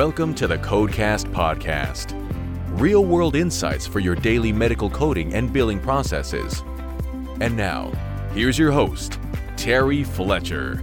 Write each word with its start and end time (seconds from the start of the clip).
Welcome 0.00 0.34
to 0.36 0.46
the 0.46 0.56
Codecast 0.56 1.30
Podcast. 1.30 2.14
Real 2.80 3.04
world 3.04 3.36
insights 3.36 3.86
for 3.86 4.00
your 4.00 4.14
daily 4.14 4.50
medical 4.50 4.88
coding 4.88 5.34
and 5.34 5.52
billing 5.52 5.78
processes. 5.78 6.64
And 7.42 7.54
now, 7.54 7.92
here's 8.32 8.58
your 8.58 8.72
host, 8.72 9.18
Terry 9.58 10.02
Fletcher. 10.02 10.76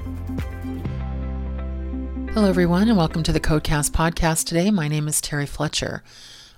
Hello, 2.31 2.47
everyone, 2.47 2.89
and 2.89 2.95
welcome 2.95 3.23
to 3.23 3.31
the 3.31 3.39
Codecast 3.39 3.89
Podcast 3.89 4.45
today. 4.45 4.69
My 4.69 4.87
name 4.87 5.07
is 5.07 5.19
Terry 5.19 5.47
Fletcher. 5.47 6.03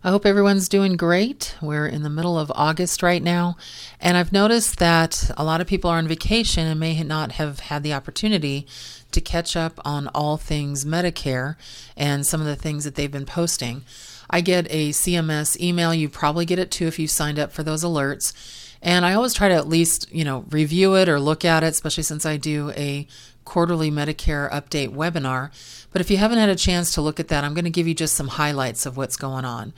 I 0.04 0.10
hope 0.10 0.26
everyone's 0.26 0.68
doing 0.68 0.98
great. 0.98 1.56
We're 1.62 1.88
in 1.88 2.04
the 2.04 2.10
middle 2.10 2.38
of 2.38 2.52
August 2.56 3.02
right 3.02 3.24
now, 3.24 3.56
and 4.02 4.18
I've 4.18 4.34
noticed 4.34 4.80
that 4.80 5.32
a 5.38 5.46
lot 5.46 5.62
of 5.62 5.68
people 5.68 5.90
are 5.90 5.98
on 5.98 6.10
vacation 6.10 6.68
and 6.68 6.80
may 6.80 7.02
not 7.04 7.34
have 7.34 7.62
had 7.62 7.84
the 7.84 7.94
opportunity 7.94 8.68
to 9.12 9.22
catch 9.22 9.56
up 9.56 9.80
on 9.84 10.08
all 10.10 10.38
things 10.38 10.86
Medicare 10.86 11.56
and 11.98 12.26
some 12.26 12.42
of 12.42 12.48
the 12.48 12.56
things 12.56 12.84
that 12.84 12.96
they've 12.96 13.12
been 13.12 13.26
posting. 13.26 13.84
I 14.30 14.42
get 14.42 14.68
a 14.70 14.90
CMS 14.90 15.60
email. 15.60 15.94
You 15.94 16.10
probably 16.10 16.46
get 16.46 16.60
it 16.60 16.72
too 16.72 16.88
if 16.88 17.00
you 17.00 17.08
signed 17.08 17.40
up 17.40 17.52
for 17.52 17.64
those 17.64 17.84
alerts. 17.84 18.34
And 18.82 19.06
I 19.06 19.14
always 19.14 19.34
try 19.34 19.50
to 19.50 19.56
at 19.56 19.68
least, 19.68 20.12
you 20.12 20.24
know, 20.24 20.46
review 20.50 20.96
it 20.96 21.10
or 21.10 21.20
look 21.20 21.44
at 21.44 21.64
it, 21.64 21.68
especially 21.68 22.04
since 22.04 22.26
I 22.26 22.38
do 22.38 22.72
a 22.72 23.08
quarterly 23.44 23.90
Medicare 23.90 24.50
update 24.52 24.90
webinar. 24.90 25.52
But 25.92 26.02
if 26.02 26.12
you 26.12 26.18
haven't 26.18 26.38
had 26.38 26.50
a 26.50 26.56
chance 26.56 26.94
to 26.94 27.02
look 27.02 27.20
at 27.20 27.30
that, 27.30 27.44
I'm 27.44 27.56
going 27.56 27.66
to 27.66 27.72
give 27.72 27.88
you 27.88 27.96
just 27.96 28.16
some 28.16 28.28
highlights 28.28 28.86
of 28.86 28.96
what's 28.96 29.18
going 29.18 29.44
on. 29.44 29.74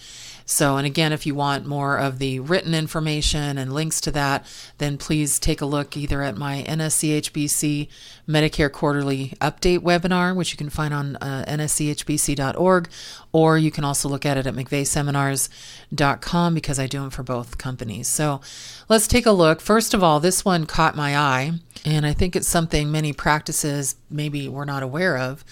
So, 0.46 0.78
and 0.78 0.86
again, 0.86 1.14
if 1.14 1.26
you 1.26 1.36
want 1.36 1.66
more 1.66 1.98
of 1.98 2.20
the 2.20 2.40
written 2.40 2.74
information 2.74 3.58
and 3.58 3.74
links 3.74 4.02
to 4.02 4.12
that, 4.12 4.46
then 4.78 4.98
please 4.98 5.40
take 5.40 5.62
a 5.62 5.66
look 5.66 5.96
either 5.96 6.22
at 6.22 6.38
my 6.38 6.64
NSCHBC 6.68 7.88
Medicare 8.28 8.72
Quarterly 8.72 9.34
Update 9.42 9.80
webinar, 9.80 10.36
which 10.36 10.52
you 10.52 10.58
can 10.58 10.70
find 10.70 10.94
on 10.94 11.16
uh, 11.18 11.46
nschbc.org, 11.48 12.90
or 13.32 13.58
you 13.58 13.72
can 13.72 13.84
also 13.84 14.10
look 14.10 14.26
at 14.26 14.38
it 14.38 14.48
at 14.48 14.54
mcveighseminars.com 14.54 16.54
because 16.54 16.80
I 16.80 16.88
do 16.88 17.00
them 17.00 17.10
for 17.10 17.24
both 17.24 17.58
companies. 17.58 18.08
So 18.08 18.42
let's 18.90 19.08
take 19.08 19.26
a 19.26 19.32
look. 19.32 19.62
First 19.62 19.94
of 19.94 20.04
all, 20.04 20.20
this 20.20 20.46
one 20.46 20.66
caught 20.66 20.96
my 20.96 21.18
eye, 21.18 21.54
and 21.86 22.06
I 22.06 22.14
think 22.14 22.36
it's 22.36 22.50
something 22.50 22.92
many 22.92 23.14
practices 23.14 23.96
maybe 24.10 24.48
were 24.48 24.66
not 24.66 24.84
aware 24.84 25.18
of 25.18 25.44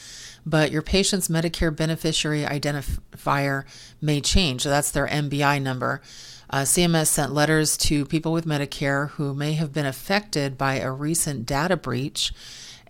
but 0.45 0.71
your 0.71 0.81
patient's 0.81 1.27
Medicare 1.27 1.75
beneficiary 1.75 2.43
identifier 2.43 3.65
may 4.01 4.21
change. 4.21 4.63
So 4.63 4.69
that's 4.69 4.91
their 4.91 5.07
MBI 5.07 5.61
number. 5.61 6.01
Uh, 6.49 6.61
CMS 6.61 7.07
sent 7.07 7.33
letters 7.33 7.77
to 7.77 8.05
people 8.05 8.31
with 8.31 8.45
Medicare 8.45 9.09
who 9.11 9.33
may 9.35 9.53
have 9.53 9.71
been 9.71 9.85
affected 9.85 10.57
by 10.57 10.75
a 10.75 10.91
recent 10.91 11.45
data 11.45 11.77
breach. 11.77 12.33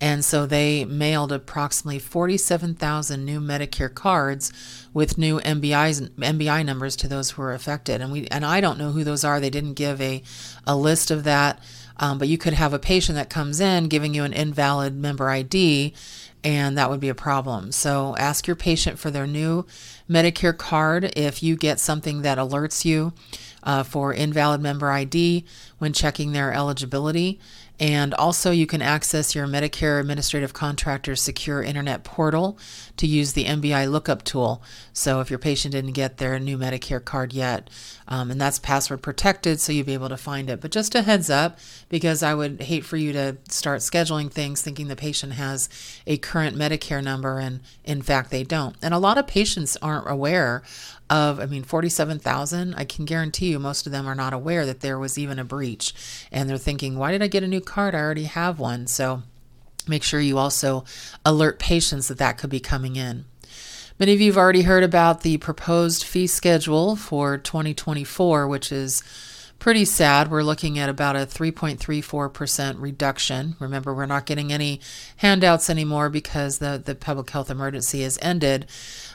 And 0.02 0.23
so 0.23 0.45
they 0.45 0.86
mailed 0.86 1.33
approximately 1.33 2.00
47,000 2.00 3.25
new 3.25 3.42
Medicare 3.42 3.94
cards 3.94 4.53
with 4.94 5.17
new 5.17 5.42
MBIs, 5.42 6.09
MBI 6.11 6.66
numbers 6.66 6.95
to 6.97 7.09
those 7.09 7.31
who 7.31 7.42
were 7.42 7.53
affected. 7.53 8.00
And 8.00 8.11
we 8.14 8.25
and 8.27 8.45
I 8.45 8.61
don't 8.61 8.80
know 8.80 8.92
who 8.92 9.03
those 9.03 9.25
are. 9.25 9.42
They 9.42 9.50
didn't 9.50 9.73
give 9.73 10.00
a, 10.02 10.23
a 10.66 10.77
list 10.77 11.11
of 11.11 11.25
that. 11.25 11.61
Um, 11.97 12.17
but 12.17 12.30
you 12.30 12.38
could 12.38 12.53
have 12.53 12.73
a 12.73 12.80
patient 12.80 13.17
that 13.17 13.30
comes 13.30 13.59
in 13.59 13.89
giving 13.89 14.14
you 14.14 14.23
an 14.23 14.31
invalid 14.31 14.95
member 14.95 15.30
ID 15.30 15.94
and 16.44 16.78
that 16.78 16.90
would 16.90 17.00
be 17.00 17.09
a 17.09 17.16
problem. 17.16 17.72
So 17.72 18.16
ask 18.18 18.48
your 18.48 18.56
patient 18.56 18.98
for 19.00 19.12
their 19.12 19.28
new 19.28 19.66
Medicare 20.09 20.58
card 20.58 21.12
if 21.18 21.44
you 21.44 21.56
get 21.56 21.80
something 21.80 22.22
that 22.22 22.38
alerts 22.38 22.86
you 22.86 23.14
uh, 23.64 23.84
for 23.84 24.14
invalid 24.14 24.62
member 24.62 24.90
ID 24.90 25.45
when 25.78 25.94
checking 25.94 26.32
their 26.32 26.54
eligibility. 26.54 27.40
And 27.80 28.13
also, 28.13 28.52
you 28.52 28.67
can 28.67 28.81
access 28.81 29.33
your 29.33 29.47
Medicare 29.47 30.02
Administrative 30.02 30.52
Contractor 30.52 31.16
Secure 31.16 31.63
Internet 31.63 32.03
Portal 32.03 32.58
to 32.97 33.08
use 33.08 33.33
the 33.33 33.45
MBI 33.45 33.89
lookup 33.89 34.23
tool. 34.23 34.61
So, 34.92 35.21
if 35.21 35.30
your 35.30 35.39
patient 35.39 35.71
didn't 35.71 35.93
get 35.93 36.17
their 36.17 36.37
new 36.39 36.58
Medicare 36.58 37.04
card 37.04 37.31
yet, 37.31 37.70
um, 38.09 38.31
and 38.31 38.42
that's 38.42 38.59
password 38.59 39.02
protected, 39.02 39.61
so 39.61 39.71
you'll 39.71 39.86
be 39.86 39.93
able 39.93 40.09
to 40.09 40.17
find 40.17 40.49
it. 40.49 40.59
But 40.59 40.71
just 40.71 40.93
a 40.93 41.04
heads 41.04 41.30
up, 41.30 41.58
because 41.87 42.21
I 42.21 42.33
would 42.33 42.64
hate 42.64 42.83
for 42.83 42.98
you 42.98 43.14
to 43.14 43.37
start 43.48 43.80
scheduling 43.80 44.30
things 44.30 44.61
thinking 44.61 44.89
the 44.89 44.95
patient 44.98 45.33
has 45.33 45.70
a 46.05 46.17
current 46.17 46.58
Medicare 46.58 47.04
number, 47.04 47.39
and 47.39 47.61
in 47.86 48.02
fact, 48.02 48.30
they 48.30 48.43
don't. 48.43 48.75
And 48.81 48.93
a 48.93 48.99
lot 48.99 49.17
of 49.17 49.25
patients 49.25 49.77
aren't 49.81 50.09
aware 50.09 50.64
of, 51.09 51.39
I 51.39 51.48
mean, 51.48 51.64
47,000, 51.64 52.75
I 52.75 52.83
can 52.83 53.05
guarantee 53.05 53.49
you 53.49 53.59
most 53.59 53.86
of 53.86 53.92
them 53.92 54.08
are 54.08 54.15
not 54.15 54.33
aware 54.33 54.65
that 54.65 54.81
there 54.81 54.99
was 54.99 55.17
even 55.17 55.39
a 55.39 55.43
breach. 55.43 55.93
And 56.31 56.49
they're 56.49 56.58
thinking, 56.58 56.98
why 56.98 57.11
did 57.11 57.23
I 57.23 57.27
get 57.27 57.43
a 57.43 57.48
new 57.48 57.61
card? 57.69 57.95
I 57.95 57.99
already 57.99 58.25
have 58.25 58.59
one. 58.59 58.87
So 58.87 59.21
make 59.87 60.03
sure 60.03 60.19
you 60.19 60.37
also 60.37 60.83
alert 61.25 61.59
patients 61.59 62.09
that 62.09 62.17
that 62.17 62.37
could 62.37 62.49
be 62.49 62.59
coming 62.59 62.97
in. 62.97 63.25
Many 63.99 64.13
of 64.13 64.21
you 64.21 64.31
have 64.31 64.37
already 64.37 64.61
heard 64.61 64.83
about 64.83 65.21
the 65.21 65.37
proposed 65.37 66.03
fee 66.03 66.27
schedule 66.27 66.95
for 66.95 67.37
2024, 67.37 68.47
which 68.47 68.71
is 68.71 69.03
pretty 69.59 69.86
sad. 69.86 70.31
We're 70.31 70.42
looking 70.42 70.80
at 70.80 70.89
about 70.89 71.15
a 71.15 71.20
3.34% 71.20 72.75
reduction. 72.80 73.55
Remember, 73.59 73.93
we're 73.93 74.05
not 74.05 74.25
getting 74.25 74.52
any 74.52 74.80
handouts 75.17 75.70
anymore 75.70 76.09
because 76.09 76.58
the, 76.59 76.81
the 76.83 76.95
public 76.95 77.30
health 77.30 77.52
emergency 77.52 78.02
has 78.02 78.17
ended. 78.21 78.65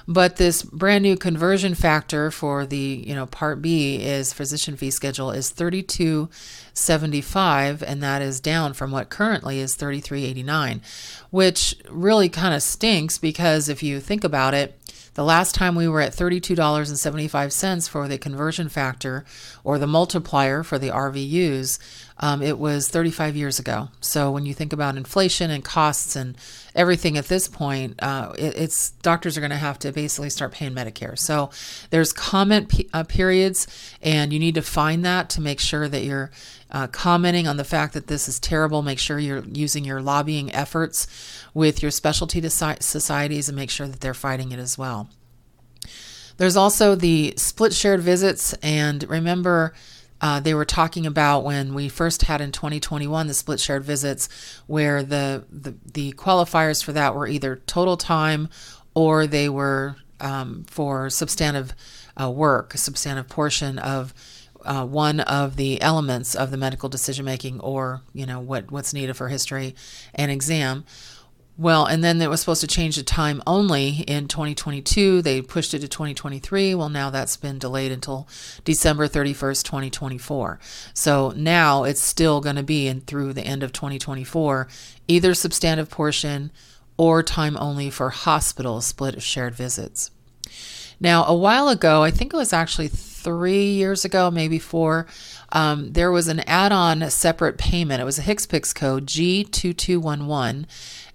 But 0.07 0.37
this 0.37 0.63
brand 0.63 1.03
new 1.03 1.17
conversion 1.17 1.75
factor 1.75 2.31
for 2.31 2.67
the, 2.67 3.03
you 3.07 3.15
know, 3.15 3.25
Part 3.25 3.63
B 3.63 4.03
is 4.03 4.35
physician 4.35 4.77
fee 4.77 4.91
schedule 4.91 5.31
is 5.31 5.49
3275 5.49 7.83
and 7.83 8.03
that 8.03 8.21
is 8.21 8.39
down 8.39 8.75
from 8.75 8.91
what 8.91 9.09
currently 9.09 9.61
is 9.61 9.77
3389, 9.77 10.83
which 11.31 11.75
really 11.89 12.29
kind 12.29 12.55
of 12.55 12.63
stinks 12.63 13.17
because 13.17 13.71
if 13.71 13.83
you 13.83 13.99
think 13.99 14.25
about 14.25 14.53
it, 14.53 14.79
the 15.15 15.25
last 15.25 15.55
time 15.55 15.75
we 15.75 15.89
were 15.89 16.01
at 16.01 16.13
$32.75 16.13 17.89
for 17.89 18.09
the 18.09 18.19
conversion 18.19 18.69
factor 18.69 19.25
or 19.63 19.79
the 19.79 19.87
multiplier 19.87 20.63
for 20.63 20.79
the 20.79 20.91
RVUs, 20.91 21.79
um, 22.19 22.43
it 22.43 22.59
was 22.59 22.89
35 22.89 23.37
years 23.37 23.59
ago. 23.59 23.89
So 24.01 24.31
when 24.31 24.47
you 24.47 24.55
think 24.55 24.73
about 24.73 24.97
inflation 24.97 25.51
and 25.51 25.65
costs 25.65 26.17
and 26.17 26.37
everything 26.75 27.17
at 27.17 27.27
this 27.27 27.49
point, 27.49 27.95
uh, 28.03 28.33
it, 28.39 28.57
it's 28.57 28.91
doctors 28.91 29.37
are 29.37 29.41
going 29.41 29.51
to 29.51 29.57
have 29.57 29.79
to 29.81 29.93
basically 29.93 30.31
start 30.31 30.53
paying 30.53 30.73
Medicare. 30.73 31.19
So 31.19 31.51
there's 31.91 32.13
comment 32.13 32.69
p- 32.69 32.89
uh, 32.93 33.05
periods, 33.05 33.67
and 34.03 34.33
you 34.33 34.39
need 34.39 34.55
to 34.57 34.63
find 34.63 35.05
that 35.05 35.29
to 35.31 35.41
make 35.41 35.61
sure 35.61 35.89
that 35.89 36.05
you're 36.05 36.31
uh, 36.75 36.89
commenting 36.89 37.47
on 37.47 37.57
the 37.57 37.65
fact 37.65 37.95
that 37.95 38.09
this 38.09 38.29
is 38.29 38.41
terrible. 38.41 38.83
Make 38.83 38.99
sure 38.99 39.17
you're 39.17 39.45
using 39.45 39.85
your 39.85 40.03
lobbying 40.03 40.53
efforts 40.53 41.07
with 41.55 41.81
your 41.81 41.93
specialty 41.93 42.43
societies 42.49 43.49
and 43.49 43.55
make 43.55 43.71
sure 43.71 43.87
that 43.87 44.01
they're 44.01 44.13
fighting 44.13 44.51
it 44.51 44.59
as 44.59 44.77
well. 44.77 45.09
There's 46.37 46.57
also 46.57 46.97
the 46.97 47.35
split 47.37 47.73
shared 47.75 48.01
visits, 48.01 48.55
and 48.55 49.09
remember 49.09 49.73
uh, 50.21 50.41
they 50.41 50.53
were 50.53 50.65
talking 50.65 51.07
about 51.07 51.45
when 51.45 51.75
we 51.75 51.89
first 51.89 52.23
had 52.23 52.41
in 52.41 52.51
2021 52.51 53.29
the 53.29 53.35
split 53.35 53.61
shared 53.61 53.85
visits, 53.85 54.29
where 54.67 55.05
the, 55.05 55.45
the, 55.49 55.77
the 55.93 56.13
qualifiers 56.15 56.83
for 56.83 56.93
that 56.93 57.15
were 57.15 57.29
either 57.29 57.63
total 57.67 57.97
time 57.97 58.49
or 58.95 59.29
they 59.29 59.49
were 59.49 59.95
um, 60.19 60.65
for 60.69 61.09
substantive 61.09 61.73
uh, 62.21 62.29
work, 62.29 62.75
a 62.75 62.79
substantive 62.79 63.29
portion 63.29 63.79
of 63.79 64.13
uh, 64.65 64.85
one 64.85 65.21
of 65.21 65.57
the 65.57 65.81
elements 65.81 66.35
of 66.35 66.51
the 66.51 66.57
medical 66.57 66.89
decision 66.89 67.25
making 67.25 67.61
or 67.61 68.03
you 68.13 68.27
know 68.27 68.41
what 68.41 68.71
what's 68.71 68.95
needed 68.95 69.17
for 69.17 69.29
history 69.29 69.75
and 70.15 70.31
exam 70.31 70.85
well, 71.57 71.87
and 71.87 72.03
then 72.03 72.21
it 72.21 72.29
was 72.29 72.41
supposed 72.41 72.63
to 72.63 72.67
change 72.67 72.97
the 72.97 73.05
time 73.05 73.41
only 73.47 74.05
in 74.09 74.27
2022. 74.27 75.23
They 75.23 75.41
pushed 75.41 75.73
it 75.73 75.81
to 75.81 75.89
2023. 75.89 76.75
Well, 76.75 76.89
now 76.89 77.11
that's 77.11 77.37
been 77.37 77.61
delayed 77.61 77.93
until 77.93 78.27
December 78.65 79.07
31st, 79.07 79.63
2024. 79.63 80.59
So 80.95 81.33
now 81.37 81.85
it's 81.85 82.01
still 82.01 82.41
going 82.41 82.57
to 82.57 82.65
be 82.65 82.89
in 82.89 83.03
through 83.03 83.35
the 83.35 83.43
end 83.43 83.63
of 83.63 83.73
2024, 83.73 84.67
either 85.07 85.33
substantive 85.33 85.91
portion 85.91 86.51
or 86.97 87.23
time 87.23 87.57
only 87.59 87.89
for 87.89 88.11
hospital 88.11 88.81
split 88.81 89.15
of 89.15 89.23
shared 89.23 89.55
visits. 89.55 90.11
Now, 90.99 91.25
a 91.25 91.35
while 91.35 91.69
ago, 91.69 92.03
I 92.03 92.11
think 92.11 92.33
it 92.33 92.37
was 92.37 92.53
actually 92.53 92.89
three 93.25 93.73
years 93.73 94.05
ago, 94.05 94.31
maybe 94.31 94.61
four, 94.61 95.07
um, 95.51 95.93
there 95.93 96.13
was 96.13 96.29
an 96.29 96.41
add 96.41 96.71
on 96.71 97.11
separate 97.11 97.59
payment. 97.59 98.01
It 98.01 98.05
was 98.05 98.19
a 98.19 98.23
HCPCS 98.23 98.75
code 98.75 99.07
G2211 99.07 100.67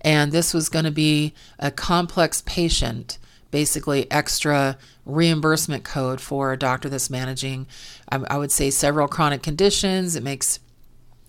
and 0.01 0.31
this 0.31 0.53
was 0.53 0.69
going 0.69 0.85
to 0.85 0.91
be 0.91 1.33
a 1.57 1.71
complex 1.71 2.41
patient, 2.45 3.17
basically 3.51 4.09
extra 4.11 4.77
reimbursement 5.05 5.83
code 5.83 6.21
for 6.21 6.53
a 6.53 6.57
doctor 6.57 6.89
that's 6.89 7.09
managing, 7.09 7.67
I, 8.09 8.17
I 8.29 8.37
would 8.37 8.51
say, 8.51 8.69
several 8.69 9.07
chronic 9.07 9.43
conditions. 9.43 10.15
It 10.15 10.23
makes, 10.23 10.59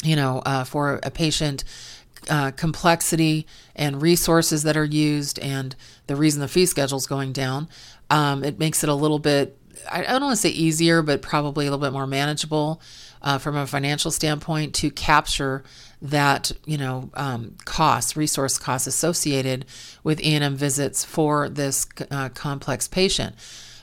you 0.04 0.16
know, 0.16 0.42
uh, 0.46 0.64
for 0.64 1.00
a 1.02 1.10
patient, 1.10 1.64
uh, 2.28 2.50
complexity 2.52 3.46
and 3.74 4.02
resources 4.02 4.62
that 4.64 4.76
are 4.76 4.84
used, 4.84 5.38
and 5.38 5.74
the 6.06 6.16
reason 6.16 6.40
the 6.40 6.48
fee 6.48 6.66
schedule 6.66 6.98
is 6.98 7.06
going 7.06 7.32
down, 7.32 7.68
um, 8.10 8.44
it 8.44 8.58
makes 8.58 8.82
it 8.82 8.90
a 8.90 8.94
little 8.94 9.18
bit 9.18 9.56
I 9.90 10.02
don't 10.02 10.22
want 10.22 10.36
to 10.36 10.40
say 10.40 10.50
easier, 10.50 11.02
but 11.02 11.22
probably 11.22 11.66
a 11.66 11.70
little 11.70 11.84
bit 11.84 11.92
more 11.92 12.06
manageable 12.06 12.80
uh, 13.22 13.38
from 13.38 13.56
a 13.56 13.66
financial 13.66 14.10
standpoint 14.10 14.74
to 14.76 14.90
capture 14.90 15.62
that 16.02 16.52
you 16.64 16.78
know 16.78 17.10
um, 17.14 17.56
cost, 17.64 18.16
resource 18.16 18.58
costs 18.58 18.86
associated 18.86 19.66
with 20.02 20.20
E&M 20.22 20.56
visits 20.56 21.04
for 21.04 21.48
this 21.48 21.86
uh, 22.10 22.28
complex 22.30 22.88
patient. 22.88 23.34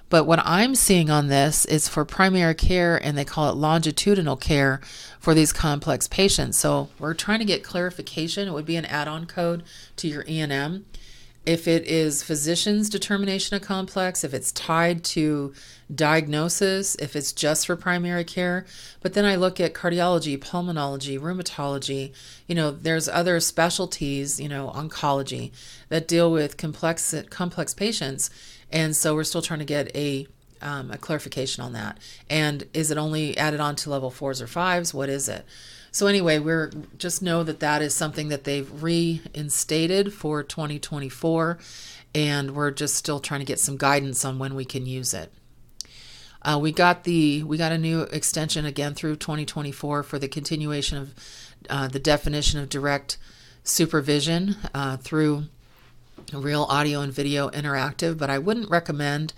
But 0.09 0.23
what 0.23 0.39
I'm 0.45 0.73
seeing 0.73 1.09
on 1.09 1.27
this 1.27 1.65
is 1.65 1.89
for 1.89 2.05
primary 2.05 2.55
care, 2.55 2.95
and 3.03 3.17
they 3.17 3.25
call 3.25 3.49
it 3.49 3.55
longitudinal 3.55 4.38
care 4.38 4.79
for 5.19 5.33
these 5.33 5.51
complex 5.51 6.07
patients. 6.07 6.57
So 6.57 6.88
we're 6.97 7.13
trying 7.13 7.39
to 7.39 7.45
get 7.45 7.63
clarification. 7.63 8.47
It 8.47 8.53
would 8.53 8.65
be 8.65 8.77
an 8.77 8.85
add-on 8.85 9.25
code 9.25 9.63
to 9.97 10.07
your 10.07 10.23
E&M 10.25 10.85
if 11.47 11.65
it 11.65 11.85
is 11.85 12.23
physician's 12.23 12.89
determination 12.89 13.55
of 13.55 13.61
complex, 13.61 14.25
if 14.25 14.33
it's 14.33 14.51
tied 14.51 15.01
to 15.01 15.53
diagnosis, 15.94 16.95
if 16.95 17.15
it's 17.15 17.31
just 17.31 17.65
for 17.65 17.77
primary 17.77 18.25
care. 18.25 18.65
But 19.01 19.13
then 19.13 19.23
I 19.23 19.38
look 19.38 19.61
at 19.61 19.73
cardiology, 19.73 20.38
pulmonology, 20.38 21.17
rheumatology. 21.17 22.11
You 22.47 22.55
know, 22.55 22.71
there's 22.71 23.07
other 23.07 23.39
specialties, 23.39 24.41
you 24.41 24.49
know, 24.49 24.73
oncology 24.75 25.51
that 25.88 26.05
deal 26.05 26.29
with 26.29 26.57
complex 26.57 27.15
complex 27.29 27.73
patients, 27.73 28.29
and 28.69 28.94
so 28.94 29.15
we're 29.15 29.23
still 29.23 29.41
trying 29.41 29.59
to 29.59 29.65
get 29.65 29.95
a 29.95 30.27
um, 30.61 30.91
a 30.91 30.97
clarification 30.97 31.63
on 31.63 31.71
that. 31.71 31.97
And 32.29 32.65
is 32.73 32.91
it 32.91 32.97
only 32.97 33.38
added 33.38 33.61
on 33.61 33.77
to 33.77 33.89
level 33.89 34.11
fours 34.11 34.41
or 34.41 34.47
fives? 34.47 34.94
What 34.94 35.07
is 35.07 35.29
it? 35.29 35.45
So 35.97 36.05
anyway, 36.05 36.38
we're 36.38 36.69
just 36.99 37.23
know 37.23 37.41
that 37.41 37.59
that 37.59 37.81
is 37.81 37.95
something 37.95 38.27
that 38.27 38.44
they've 38.44 38.83
reinstated 38.83 40.13
for 40.13 40.44
2024, 40.44 41.57
and 42.13 42.51
we're 42.51 42.69
just 42.69 42.94
still 42.94 43.19
trying 43.19 43.39
to 43.39 43.47
get 43.47 43.59
some 43.59 43.77
guidance 43.77 44.23
on 44.23 44.38
when 44.38 44.53
we 44.53 44.63
can 44.63 44.85
use 44.85 45.11
it. 45.15 45.33
Uh, 46.44 46.59
we 46.61 46.71
got 46.71 47.03
the 47.03 47.41
we 47.41 47.57
got 47.57 47.71
a 47.71 47.79
new 47.79 48.01
extension 48.01 48.63
again 48.63 48.94
through 48.94 49.15
2024 49.15 50.03
for 50.03 50.19
the 50.19 50.27
continuation 50.27 50.99
of 50.99 51.15
uh, 51.67 51.88
the 51.88 51.97
definition 51.97 52.59
of 52.59 52.69
direct 52.69 53.17
supervision 53.63 54.55
uh, 54.75 54.97
through 54.97 55.45
real 56.31 56.67
audio 56.69 57.01
and 57.01 57.11
video 57.11 57.49
interactive, 57.49 58.19
but 58.19 58.29
I 58.29 58.38
wouldn't 58.38 58.69
recommend 58.69 59.33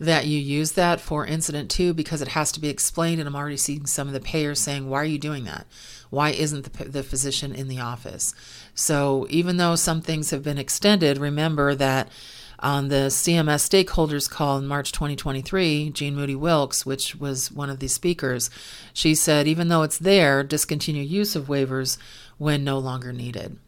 that 0.00 0.26
you 0.26 0.38
use 0.38 0.72
that 0.72 0.98
for 0.98 1.26
incident 1.26 1.70
to 1.70 1.92
because 1.92 2.22
it 2.22 2.28
has 2.28 2.50
to 2.52 2.60
be 2.60 2.70
explained. 2.70 3.20
And 3.20 3.28
I'm 3.28 3.36
already 3.36 3.58
seeing 3.58 3.84
some 3.84 4.08
of 4.08 4.14
the 4.14 4.20
payers 4.20 4.58
saying, 4.58 4.88
why 4.88 5.02
are 5.02 5.04
you 5.04 5.18
doing 5.18 5.44
that? 5.44 5.66
Why 6.10 6.30
isn't 6.30 6.72
the, 6.72 6.84
the 6.84 7.02
physician 7.02 7.54
in 7.54 7.68
the 7.68 7.80
office? 7.80 8.34
So 8.74 9.26
even 9.30 9.56
though 9.56 9.76
some 9.76 10.02
things 10.02 10.30
have 10.30 10.42
been 10.42 10.58
extended, 10.58 11.18
remember 11.18 11.74
that 11.76 12.08
on 12.58 12.88
the 12.88 13.06
CMS 13.08 13.66
stakeholders 13.66 14.28
call 14.28 14.58
in 14.58 14.66
March 14.66 14.92
2023, 14.92 15.90
Jean 15.90 16.14
Moody 16.14 16.34
Williams, 16.34 16.84
which 16.84 17.16
was 17.16 17.50
one 17.50 17.70
of 17.70 17.78
the 17.78 17.88
speakers, 17.88 18.50
she 18.92 19.14
said, 19.14 19.48
even 19.48 19.68
though 19.68 19.82
it's 19.82 19.98
there, 19.98 20.42
discontinue 20.42 21.02
use 21.02 21.34
of 21.34 21.46
waivers 21.46 21.96
when 22.36 22.62
no 22.62 22.78
longer 22.78 23.12
needed. 23.12 23.58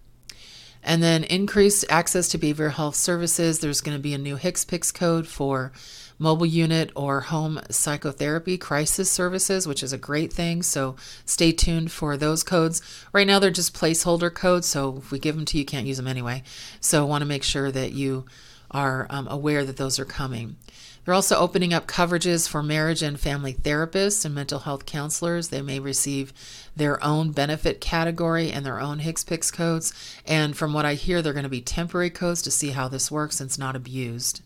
And 0.83 1.03
then 1.03 1.25
increased 1.25 1.85
access 1.89 2.29
to 2.29 2.39
behavioral 2.39 2.73
health 2.73 2.97
services. 2.97 3.61
There's 3.61 3.81
going 3.81 3.97
to 3.97 4.03
be 4.03 4.15
a 4.15 4.19
new 4.19 4.37
HCPCS 4.37 4.93
code 4.93 5.29
for 5.29 5.73
mobile 6.19 6.47
unit 6.47 6.91
or 6.95 7.21
home 7.21 7.61
psychotherapy 7.71 8.59
crisis 8.59 9.11
services, 9.11 9.67
which 9.67 9.83
is 9.83 9.93
a 9.93 9.99
great 9.99 10.33
thing. 10.33 10.63
So 10.63 10.97
stay 11.25 11.53
tuned 11.53 11.93
for 11.93 12.17
those 12.17 12.43
codes. 12.43 12.83
Right 13.13 13.27
now, 13.27 13.39
they're 13.39 13.51
just 13.51 13.75
placeholder 13.75 14.33
codes. 14.33 14.67
So 14.67 14.99
if 14.99 15.11
we 15.11 15.19
give 15.19 15.37
them 15.37 15.45
to 15.47 15.57
you, 15.57 15.61
you 15.61 15.67
can't 15.67 15.87
use 15.87 15.97
them 15.97 16.07
anyway. 16.07 16.43
So 16.81 17.07
want 17.07 17.23
to 17.23 17.27
make 17.27 17.43
sure 17.43 17.71
that 17.71 17.93
you 17.93 18.25
are 18.71 19.07
um, 19.11 19.29
aware 19.29 19.65
that 19.65 19.77
those 19.77 19.99
are 19.99 20.05
coming. 20.05 20.57
They're 21.05 21.15
also 21.15 21.37
opening 21.37 21.75
up 21.75 21.89
coverages 21.89 22.49
for 22.49 22.63
marriage 22.63 23.03
and 23.03 23.19
family 23.19 23.53
therapists 23.53 24.25
and 24.25 24.35
mental 24.35 24.61
health 24.61 24.87
counselors. 24.87 25.49
They 25.49 25.61
may 25.61 25.81
receive 25.81 26.33
their 26.77 27.03
own 27.03 27.33
benefit 27.33 27.81
category 27.81 28.53
and 28.53 28.65
their 28.65 28.81
own 28.81 29.01
HCPCS 29.01 29.53
codes. 29.53 29.93
And 30.25 30.57
from 30.57 30.73
what 30.73 30.87
I 30.87 30.95
hear, 30.95 31.21
they're 31.21 31.33
going 31.33 31.43
to 31.43 31.49
be 31.49 31.61
temporary 31.61 32.11
codes 32.11 32.41
to 32.43 32.53
see 32.53 32.71
how 32.71 32.87
this 32.87 33.11
works 33.11 33.41
and 33.41 33.49
it's 33.49 33.59
not 33.59 33.75
abused. 33.75 34.43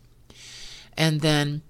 And 0.96 1.20
then 1.20 1.62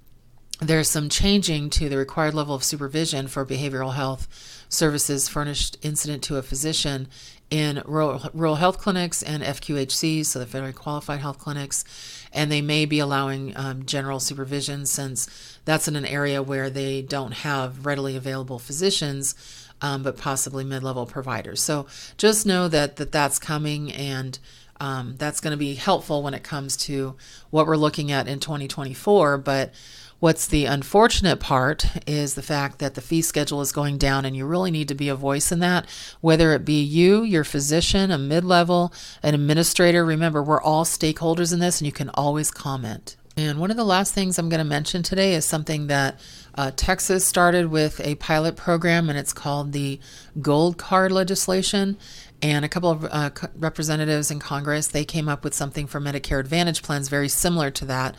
there's 0.61 0.89
some 0.89 1.09
changing 1.09 1.71
to 1.71 1.89
the 1.89 1.99
required 1.99 2.35
level 2.35 2.55
of 2.55 2.65
supervision 2.65 3.29
for 3.29 3.45
behavioral 3.45 3.95
health 3.95 4.27
services 4.69 5.29
furnished 5.29 5.77
incident 5.83 6.23
to 6.25 6.37
a 6.37 6.43
physician 6.43 7.09
in 7.51 7.83
rural, 7.85 8.23
rural 8.35 8.57
health 8.57 8.79
clinics 8.79 9.23
and 9.23 9.43
FQHCs, 9.43 10.27
so 10.27 10.39
the 10.39 10.47
federally 10.47 10.75
qualified 10.75 11.21
health 11.21 11.39
clinics, 11.39 11.85
and 12.33 12.51
they 12.51 12.61
may 12.61 12.85
be 12.87 12.99
allowing 12.99 13.57
um, 13.57 13.87
general 13.87 14.19
supervision 14.19 14.85
since 14.85 15.59
that's 15.65 15.87
in 15.87 15.95
an 15.95 16.07
area 16.07 16.43
where 16.43 16.71
they 16.71 17.03
don't 17.03 17.33
have 17.33 17.87
readily 17.87 18.17
available 18.17 18.59
physicians, 18.59 19.35
um, 19.81 20.03
but 20.03 20.17
possibly 20.17 20.65
mid-level 20.65 21.07
providers. 21.07 21.63
So 21.63 21.87
just 22.17 22.47
know 22.47 22.67
that, 22.69 22.97
that 22.97 23.13
that's 23.13 23.39
coming 23.39 23.93
and 23.93 24.39
um, 24.81 25.15
that's 25.19 25.41
going 25.41 25.53
to 25.53 25.57
be 25.57 25.75
helpful 25.75 26.23
when 26.23 26.35
it 26.35 26.43
comes 26.43 26.77
to 26.79 27.17
what 27.51 27.67
we're 27.67 27.77
looking 27.77 28.13
at 28.13 28.29
in 28.29 28.41
2024. 28.41 29.39
But 29.39 29.73
what's 30.19 30.47
the 30.47 30.67
unfortunate 30.67 31.41
part 31.41 31.87
is 32.07 32.35
the 32.35 32.43
fact 32.43 32.79
that 32.79 32.95
the 32.95 33.01
fee 33.01 33.23
schedule 33.23 33.61
is 33.61 33.73
going 33.73 33.99
down, 33.99 34.25
and 34.25 34.37
you 34.37 34.47
really 34.47 34.71
need 34.71 34.89
to 34.89 34.95
be 34.95 35.09
a 35.09 35.15
voice 35.15 35.53
in 35.53 35.59
that, 35.61 35.87
whether 36.21 36.53
it 36.53 36.65
be 36.65 36.83
you, 36.83 37.23
your 37.23 37.45
physician, 37.45 38.11
a 38.11 38.19
mid 38.19 38.45
level, 38.45 38.93
an 39.23 39.35
administrator. 39.35 40.05
Remember, 40.05 40.43
we're 40.43 40.63
all 40.63 40.85
stakeholders 40.85 41.53
in 41.53 41.59
this, 41.59 41.81
and 41.81 41.87
you 41.87 41.93
can 41.93 42.11
always 42.15 42.51
comment. 42.51 43.17
And 43.39 43.61
one 43.61 43.71
of 43.71 43.77
the 43.77 43.85
last 43.85 44.15
things 44.15 44.39
I'm 44.39 44.49
going 44.49 44.61
to 44.61 44.65
mention 44.65 45.03
today 45.03 45.35
is 45.35 45.45
something 45.45 45.89
that 45.89 46.19
uh, 46.55 46.71
Texas 46.75 47.27
started 47.27 47.67
with 47.67 48.01
a 48.01 48.15
pilot 48.15 48.57
program, 48.57 49.11
and 49.11 49.19
it's 49.19 49.35
called 49.35 49.73
the 49.73 50.01
Gold 50.41 50.79
Card 50.79 51.13
legislation 51.13 51.99
and 52.41 52.65
a 52.65 52.69
couple 52.69 52.91
of 52.91 53.05
uh, 53.05 53.31
representatives 53.55 54.31
in 54.31 54.39
Congress 54.39 54.87
they 54.87 55.05
came 55.05 55.29
up 55.29 55.45
with 55.45 55.53
something 55.53 55.87
for 55.87 56.01
Medicare 56.01 56.41
Advantage 56.41 56.83
plans 56.83 57.11
very 57.11 57.29
similar 57.29 57.71
to 57.73 57.85
that. 57.85 58.15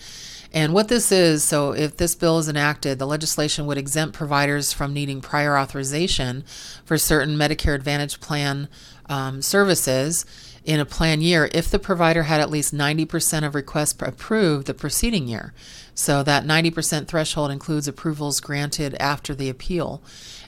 And 0.53 0.71
what 0.71 0.87
this 0.87 1.11
is, 1.11 1.43
so 1.43 1.71
if 1.71 1.97
this 1.97 2.13
bill 2.13 2.37
is 2.37 2.47
enacted, 2.47 2.99
the 2.99 3.07
legislation 3.07 3.65
would 3.65 3.77
exempt 3.77 4.15
providers 4.15 4.71
from 4.71 4.93
needing 4.93 5.19
prior 5.19 5.57
authorization 5.57 6.43
for 6.85 6.97
certain 6.97 7.37
Medicare 7.37 7.73
Advantage 7.73 8.19
plan 8.19 8.69
um, 9.09 9.41
services 9.41 10.25
in 10.67 10.81
a 10.81 10.85
plan 10.85 11.21
year 11.21 11.49
if 11.53 11.71
the 11.71 11.79
provider 11.79 12.23
had 12.23 12.41
at 12.41 12.51
least 12.51 12.75
90% 12.75 13.47
of 13.47 13.55
requests 13.55 13.95
approved 13.99 14.67
the 14.67 14.73
preceding 14.73 15.27
year. 15.27 15.53
So 15.95 16.21
that 16.23 16.45
90% 16.45 17.07
threshold 17.07 17.49
includes 17.49 17.87
approvals 17.87 18.41
granted 18.41 18.93
after 18.99 19.33
the 19.33 19.49
appeal. 19.49 20.03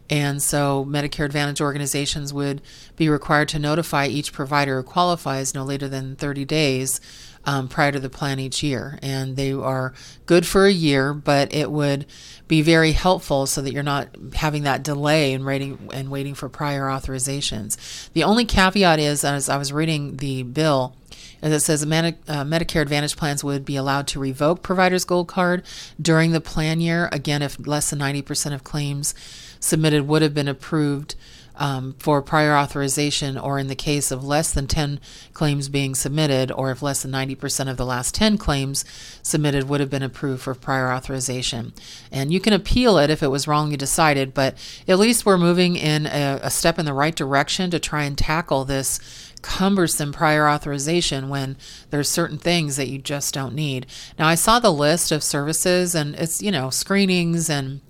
And 0.10 0.44
so 0.44 0.86
Medicare 0.86 1.26
Advantage 1.26 1.62
organizations 1.62 2.34
would 2.34 2.62
be 2.98 3.08
required 3.08 3.48
to 3.50 3.60
notify 3.60 4.08
each 4.08 4.34
provider 4.34 4.76
who 4.78 4.84
qualifies 4.84 5.56
no 5.56 5.64
later 5.64 5.88
than 5.88 6.18
30 6.18 6.44
days 6.46 7.00
um, 7.46 7.68
prior 7.68 7.92
to 7.92 8.00
the 8.00 8.10
plan 8.10 8.40
each 8.40 8.64
year. 8.64 9.00
And 9.02 9.36
they 9.36 9.54
are 9.54 9.94
good 10.26 10.46
for 10.46 10.66
a 10.66 10.72
year, 10.72 11.14
but 11.14 11.54
it 11.54 11.72
would 11.72 12.06
be 12.48 12.62
very 12.62 12.92
helpful 12.92 13.46
so 13.46 13.62
that 13.62 13.74
you're 13.74 13.84
not 13.84 14.10
having 14.34 14.64
that 14.64 14.84
delay 14.84 15.34
in 15.34 15.46
waiting 15.46 15.90
and 15.94 16.10
waiting 16.10 16.36
for 16.36 16.50
prior 16.50 16.84
authorizations. 16.84 18.12
The 18.14 18.24
only 18.24 18.46
caveat 18.46 19.00
is, 19.00 19.24
as 19.24 19.50
I 19.50 19.58
was 19.58 19.72
reading 19.72 20.18
the 20.18 20.44
bill, 20.44 20.96
as 21.42 21.54
it 21.54 21.62
says, 21.62 21.84
uh, 21.84 21.88
Medicare 21.88 22.82
Advantage 22.82 23.16
plans 23.16 23.44
would 23.44 23.64
be 23.64 23.78
allowed 23.78 24.08
to 24.08 24.20
revoke 24.20 24.62
provider's 24.62 25.06
gold 25.06 25.28
card 25.28 25.64
during 26.02 26.32
the 26.32 26.42
plan 26.42 26.82
year. 26.82 27.08
Again, 27.12 27.42
if 27.42 27.66
less 27.66 27.90
than 27.90 28.00
90% 28.00 28.54
of 28.54 28.64
claims 28.64 29.16
submitted 29.60 30.08
would 30.08 30.22
have 30.22 30.34
been 30.34 30.48
approved 30.48 31.16
um, 31.60 31.94
for 32.00 32.22
prior 32.22 32.56
authorization, 32.56 33.38
or 33.38 33.60
in 33.60 33.68
the 33.68 33.76
case 33.76 34.12
of 34.12 34.24
less 34.24 34.52
than 34.52 34.66
10 34.66 35.00
claims 35.34 35.70
being 35.70 35.94
submitted, 35.94 36.52
or 36.52 36.72
if 36.72 36.82
less 36.82 37.04
than 37.04 37.12
90% 37.12 37.70
of 37.70 37.78
the 37.78 37.86
last 37.86 38.16
10 38.16 38.38
claims 38.38 38.86
submitted 39.22 39.68
would 39.68 39.82
have 39.82 39.90
been 39.90 40.02
approved 40.02 40.42
for 40.42 40.56
prior 40.56 40.92
authorization. 40.92 41.74
And 42.12 42.32
you 42.32 42.40
can 42.40 42.54
appeal 42.54 42.98
it 42.98 43.10
if 43.10 43.22
it 43.22 43.28
was 43.28 43.48
wrongly 43.48 43.76
decided, 43.76 44.34
but 44.34 44.58
at 44.88 44.98
least 44.98 45.26
we're 45.26 45.38
moving 45.38 45.76
in 45.76 46.06
a, 46.06 46.40
a 46.42 46.50
step 46.50 46.80
in 46.80 46.86
the 46.86 46.94
right 46.94 47.16
direction 47.16 47.70
to 47.72 47.80
try 47.80 48.04
and 48.04 48.18
tackle 48.18 48.64
this 48.64 49.00
cumbersome 49.42 50.12
prior 50.12 50.50
authorization 50.50 51.30
when 51.30 51.58
there's 51.90 52.10
certain 52.10 52.38
things 52.38 52.78
that 52.78 52.88
you 52.88 52.98
just 52.98 53.34
don't 53.34 53.54
need. 53.54 53.86
Now 54.18 54.28
I 54.28 54.36
saw 54.36 54.60
the 54.60 54.72
list 54.72 55.12
of 55.12 55.24
services 55.24 55.94
and 55.94 56.16
it's, 56.16 56.42
you 56.42 56.52
know, 56.52 56.70
screenings 56.70 57.50
and 57.50 57.82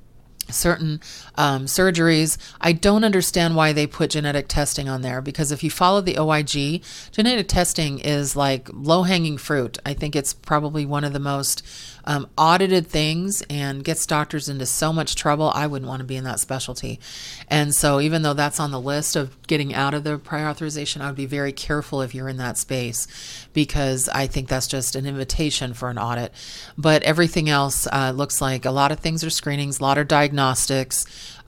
certain 0.52 1.00
um, 1.36 1.66
surgeries. 1.66 2.38
I 2.60 2.74
don't 2.74 3.04
understand 3.04 3.56
why 3.56 3.74
they 3.74 3.88
put 3.88 4.12
genetic 4.12 4.48
testing 4.48 4.90
on 4.90 5.02
there 5.02 5.22
because 5.22 5.52
if 5.52 5.64
you 5.64 5.70
follow 5.70 6.02
the 6.02 6.18
OIG, 6.18 6.84
genetic 7.12 7.48
testing 7.48 8.00
is 8.00 8.36
like 8.36 8.70
low 8.72 9.04
hanging 9.04 9.38
fruit. 9.38 9.78
I 9.86 9.94
think 9.94 10.16
it's 10.16 10.34
probably 10.34 10.86
one 10.86 11.04
of 11.04 11.14
the 11.14 11.20
most 11.20 11.64
um, 12.06 12.28
audited 12.38 12.88
things 12.88 13.44
and 13.50 13.84
gets 13.84 14.06
doctors 14.06 14.50
into 14.50 14.66
so 14.66 14.92
much 14.92 15.16
trouble. 15.16 15.52
I 15.54 15.68
wouldn't 15.68 15.88
want 15.88 16.00
to 16.00 16.06
be 16.06 16.16
in 16.16 16.24
that 16.24 16.40
specialty. 16.40 17.00
And 17.48 17.76
so, 17.76 18.00
even 18.00 18.24
though 18.24 18.34
that's 18.34 18.60
on 18.60 18.72
the 18.72 18.82
list 18.82 19.16
of 19.16 19.40
getting 19.48 19.74
out 19.76 19.94
of 19.94 20.04
the 20.04 20.18
prior 20.18 20.48
authorization, 20.48 21.02
I 21.02 21.08
would 21.08 21.16
be 21.16 21.28
very 21.28 21.52
careful 21.52 22.02
if 22.02 22.16
you're 22.16 22.30
in 22.30 22.38
that 22.38 22.58
space 22.58 23.08
because 23.54 24.10
I 24.10 24.28
think 24.28 24.48
that's 24.48 24.68
just 24.68 24.96
an 24.96 25.06
invitation 25.06 25.74
for 25.74 25.90
an 25.90 25.98
audit. 26.00 26.34
But 26.78 27.04
everything 27.04 27.48
else 27.48 27.88
uh, 27.92 28.12
looks 28.16 28.42
like 28.42 28.66
a 28.66 28.72
lot 28.72 28.92
of 28.92 29.00
things 29.00 29.24
are 29.24 29.30
screenings, 29.30 29.80
a 29.80 29.84
lot 29.84 29.98
of 29.98 30.08
diagnostics. 30.08 30.39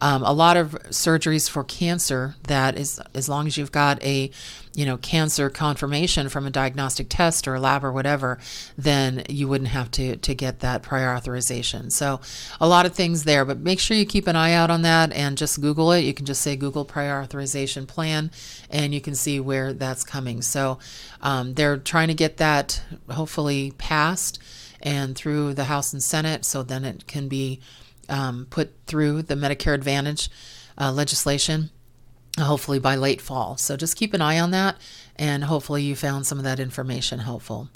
Um, 0.04 0.24
a 0.24 0.34
lot 0.34 0.58
of 0.58 0.72
surgeries 0.90 1.48
for 1.48 1.64
cancer 1.64 2.36
that 2.48 2.76
is 2.76 3.00
as 3.14 3.30
long 3.30 3.46
as 3.46 3.56
you've 3.56 3.72
got 3.72 4.02
a 4.04 4.32
you 4.74 4.84
know 4.84 4.98
cancer 4.98 5.48
confirmation 5.48 6.28
from 6.28 6.48
a 6.48 6.50
diagnostic 6.50 7.08
test 7.08 7.48
or 7.48 7.54
a 7.54 7.60
lab 7.60 7.84
or 7.84 7.92
whatever 7.92 8.40
then 8.78 9.24
you 9.30 9.48
wouldn't 9.48 9.70
have 9.70 9.92
to 9.92 10.16
to 10.16 10.34
get 10.34 10.62
that 10.62 10.82
prior 10.82 11.14
authorization. 11.14 11.92
So 11.92 12.20
a 12.60 12.68
lot 12.68 12.88
of 12.88 12.96
things 12.96 13.26
there 13.26 13.46
but 13.46 13.60
make 13.60 13.80
sure 13.80 13.96
you 13.96 14.08
keep 14.08 14.26
an 14.26 14.36
eye 14.36 14.54
out 14.54 14.72
on 14.72 14.82
that 14.82 15.14
and 15.14 15.38
just 15.38 15.62
google 15.62 15.92
it. 15.92 16.04
You 16.04 16.16
can 16.16 16.26
just 16.26 16.42
say 16.42 16.56
google 16.56 16.84
prior 16.84 17.22
authorization 17.22 17.86
plan 17.86 18.32
and 18.72 18.96
you 18.96 19.02
can 19.02 19.14
see 19.14 19.40
where 19.40 19.72
that's 19.72 20.04
coming. 20.04 20.42
So 20.42 20.80
um, 21.22 21.54
they're 21.54 21.78
trying 21.78 22.08
to 22.08 22.16
get 22.16 22.38
that 22.38 22.82
hopefully 23.08 23.74
passed 23.78 24.40
and 24.82 25.16
through 25.16 25.54
the 25.54 25.66
house 25.66 25.94
and 25.94 26.02
senate 26.02 26.44
so 26.44 26.64
then 26.64 26.84
it 26.84 27.06
can 27.06 27.28
be 27.28 27.60
um, 28.12 28.46
put 28.50 28.74
through 28.86 29.24
the 29.24 29.36
Medicare 29.36 29.74
Advantage 29.74 30.30
uh, 30.78 30.92
legislation, 30.92 31.72
hopefully 32.40 32.78
by 32.78 32.96
late 32.96 33.22
fall. 33.22 33.58
So 33.58 33.76
just 33.76 33.96
keep 33.96 34.14
an 34.14 34.22
eye 34.22 34.40
on 34.40 34.52
that, 34.52 34.76
and 35.16 35.46
hopefully 35.46 35.82
you 35.82 35.96
found 35.96 36.28
some 36.28 36.38
of 36.38 36.44
that 36.44 36.60
information 36.60 37.20
helpful. 37.20 37.70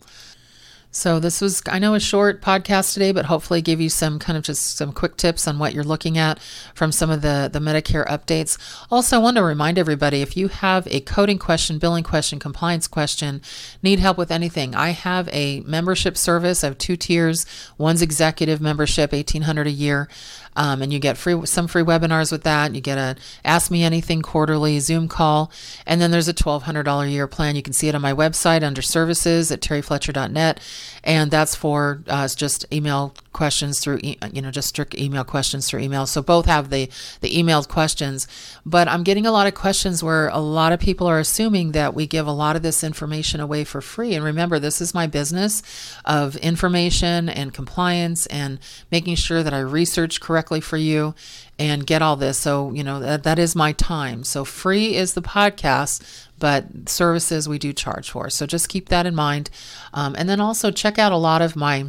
So 0.95 1.19
this 1.19 1.41
was, 1.41 1.61
I 1.65 1.77
know, 1.77 1.93
a 1.93 1.99
short 1.99 2.41
podcast 2.41 2.93
today, 2.93 3.11
but 3.11 3.25
hopefully 3.25 3.61
give 3.61 3.81
you 3.81 3.89
some 3.89 4.17
kind 4.17 4.37
of 4.37 4.45
just 4.45 4.77
some 4.77 4.93
quick 4.93 5.17
tips 5.17 5.45
on 5.45 5.59
what 5.59 5.73
you're 5.73 5.83
looking 5.83 6.17
at 6.17 6.39
from 6.73 6.93
some 6.93 7.09
of 7.09 7.21
the 7.21 7.49
the 7.51 7.59
Medicare 7.59 8.07
updates. 8.07 8.57
Also, 8.89 9.17
I 9.17 9.19
want 9.19 9.35
to 9.35 9.43
remind 9.43 9.77
everybody 9.77 10.21
if 10.21 10.37
you 10.37 10.47
have 10.47 10.87
a 10.87 11.01
coding 11.01 11.37
question, 11.37 11.79
billing 11.79 12.05
question, 12.05 12.39
compliance 12.39 12.87
question, 12.87 13.41
need 13.83 13.99
help 13.99 14.17
with 14.17 14.31
anything, 14.31 14.73
I 14.73 14.91
have 14.91 15.27
a 15.33 15.59
membership 15.67 16.15
service. 16.15 16.63
I 16.63 16.67
have 16.67 16.77
two 16.77 16.95
tiers. 16.95 17.45
One's 17.77 18.01
executive 18.01 18.61
membership, 18.61 19.13
eighteen 19.13 19.41
hundred 19.41 19.67
a 19.67 19.71
year. 19.71 20.07
Um, 20.55 20.81
and 20.81 20.91
you 20.93 20.99
get 20.99 21.17
free 21.17 21.45
some 21.45 21.67
free 21.67 21.83
webinars 21.83 22.31
with 22.31 22.43
that. 22.43 22.73
You 22.73 22.81
get 22.81 22.97
a 22.97 23.15
Ask 23.43 23.71
Me 23.71 23.83
Anything 23.83 24.21
quarterly 24.21 24.79
Zoom 24.79 25.07
call, 25.07 25.51
and 25.85 26.01
then 26.01 26.11
there's 26.11 26.27
a 26.27 26.33
$1,200 26.33 27.05
a 27.05 27.09
year 27.09 27.27
plan. 27.27 27.55
You 27.55 27.61
can 27.61 27.73
see 27.73 27.87
it 27.87 27.95
on 27.95 28.01
my 28.01 28.13
website 28.13 28.63
under 28.63 28.81
services 28.81 29.51
at 29.51 29.61
terryfletcher.net, 29.61 30.59
and 31.03 31.31
that's 31.31 31.55
for 31.55 32.01
uh, 32.07 32.27
just 32.27 32.65
email 32.73 33.13
questions 33.35 33.79
through 33.81 33.99
you 34.01 34.41
know 34.41 34.49
just 34.49 34.69
strict 34.69 34.95
email 34.95 35.25
questions 35.25 35.69
through 35.69 35.81
email. 35.81 36.05
So 36.05 36.21
both 36.21 36.45
have 36.45 36.69
the 36.69 36.89
the 37.19 37.35
emailed 37.35 37.67
questions. 37.67 38.27
But 38.65 38.87
i'm 38.87 39.03
getting 39.03 39.25
a 39.25 39.31
lot 39.31 39.45
of 39.45 39.53
questions 39.53 40.01
where 40.01 40.29
a 40.29 40.39
lot 40.39 40.71
of 40.71 40.79
people 40.79 41.05
are 41.07 41.19
assuming 41.19 41.73
that 41.73 41.93
we 41.93 42.07
give 42.07 42.27
a 42.27 42.31
lot 42.31 42.55
of 42.55 42.61
this 42.61 42.83
information 42.83 43.39
away 43.41 43.63
for 43.65 43.81
free. 43.81 44.15
And 44.15 44.23
remember 44.23 44.57
this 44.57 44.79
is 44.79 44.93
my 44.93 45.05
business 45.05 45.61
of 46.05 46.37
information 46.37 47.27
and 47.27 47.53
compliance 47.53 48.25
and 48.27 48.59
making 48.89 49.15
sure 49.15 49.43
that 49.43 49.53
i 49.53 49.59
research 49.59 50.21
correctly 50.21 50.44
for 50.61 50.77
you 50.77 51.15
and 51.57 51.85
get 51.85 52.01
all 52.01 52.15
this. 52.15 52.37
So 52.37 52.71
you 52.73 52.83
know 52.83 52.99
that, 52.99 53.23
that 53.23 53.39
is 53.39 53.55
my 53.55 53.71
time. 53.73 54.23
So 54.23 54.45
free 54.45 54.95
is 54.95 55.13
the 55.13 55.21
podcast 55.21 56.25
but 56.39 56.89
services 56.89 57.47
we 57.47 57.57
do 57.57 57.73
charge 57.73 58.09
for. 58.09 58.29
So 58.29 58.45
just 58.45 58.69
keep 58.69 58.89
that 58.89 59.05
in 59.05 59.15
mind. 59.15 59.49
Um, 59.93 60.15
and 60.17 60.27
then 60.27 60.41
also 60.41 60.71
check 60.71 60.99
out 60.99 61.11
a 61.11 61.17
lot 61.17 61.41
of 61.41 61.55
my 61.55 61.85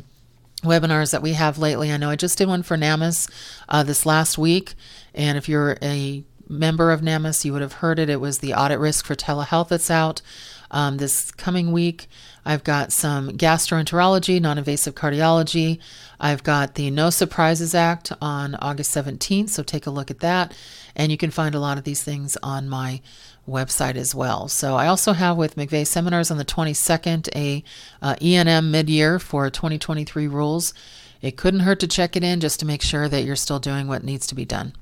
webinars 0.63 1.13
that 1.13 1.23
we 1.23 1.33
have 1.33 1.59
lately. 1.59 1.93
I 1.93 1.97
know 1.97 2.11
I 2.11 2.17
just 2.17 2.39
did 2.39 2.49
one 2.49 2.63
for 2.63 2.77
NAMAS 2.77 3.31
uh, 3.69 3.83
this 3.83 4.07
last 4.07 4.39
week, 4.39 4.75
and 5.15 5.37
if 5.37 5.49
you're 5.49 5.77
a 5.83 6.25
member 6.49 6.93
of 6.93 7.01
NAMAS, 7.01 7.45
you 7.45 7.53
would 7.53 7.63
have 7.63 7.75
heard 7.75 7.99
it. 7.99 8.09
It 8.09 8.21
was 8.21 8.39
the 8.39 8.55
audit 8.55 8.79
risk 8.79 9.05
for 9.05 9.15
telehealth 9.15 9.69
that's 9.69 9.91
out 9.91 10.23
um, 10.71 10.97
this 10.99 11.31
coming 11.33 11.73
week. 11.73 12.09
I've 12.45 12.65
got 12.65 12.93
some 12.93 13.31
gastroenterology, 13.31 14.41
non 14.41 14.59
invasive 14.59 14.95
cardiology. 14.95 15.79
I've 16.21 16.43
got 16.43 16.77
the 16.77 16.91
No 16.91 17.11
Surprises 17.11 17.75
Act 17.75 18.13
on 18.21 18.55
August 18.57 18.95
17th, 18.95 19.51
so 19.51 19.63
take 19.63 19.87
a 19.87 19.91
look 19.91 20.11
at 20.11 20.21
that. 20.21 20.57
And 20.95 21.11
you 21.13 21.19
can 21.19 21.31
find 21.31 21.55
a 21.55 21.61
lot 21.61 21.77
of 21.77 21.85
these 21.85 22.03
things 22.03 22.39
on 22.43 22.69
my 22.69 23.03
website 23.49 23.97
as 23.97 24.15
well. 24.15 24.49
So 24.49 24.77
I 24.77 24.87
also 24.87 25.13
have 25.13 25.37
with 25.37 25.57
McVeigh 25.57 25.87
Seminars 25.87 26.31
on 26.31 26.39
the 26.39 26.45
22nd 26.45 27.29
a 27.35 27.63
uh, 28.03 28.17
E&M 28.21 28.71
mid-year 28.71 29.19
for 29.19 29.51
2023 29.51 30.27
rules. 30.27 30.75
It 31.23 31.37
couldn't 31.37 31.61
hurt 31.61 31.81
to 31.81 31.87
check 31.87 32.17
it 32.17 32.25
in 32.25 32.41
just 32.41 32.61
to 32.61 32.67
make 32.67 32.83
sure 32.83 33.09
that 33.09 33.25
you're 33.25 33.37
still 33.37 33.59
doing 33.59 33.89
what 33.89 34.05
needs 34.05 34.27
to 34.29 34.35
be 34.35 34.45
done. 34.45 34.75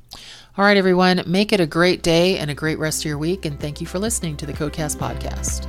All 0.56 0.64
right, 0.64 0.76
everyone, 0.76 1.22
make 1.26 1.52
it 1.52 1.60
a 1.60 1.66
great 1.66 2.02
day 2.02 2.38
and 2.38 2.50
a 2.50 2.54
great 2.54 2.78
rest 2.78 3.02
of 3.02 3.06
your 3.06 3.18
week, 3.18 3.44
and 3.44 3.58
thank 3.58 3.80
you 3.80 3.86
for 3.86 3.98
listening 3.98 4.36
to 4.36 4.46
the 4.46 4.52
Codecast 4.52 4.96
podcast. 4.96 5.66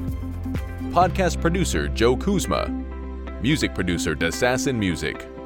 Podcast 0.90 1.40
producer 1.40 1.88
Joe 1.88 2.16
Kuzma. 2.16 2.79
Music 3.42 3.74
producer 3.74 4.14
Dassassin 4.14 4.76
Music. 4.76 5.39